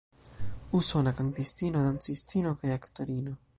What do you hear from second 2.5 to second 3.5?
kaj aktorino.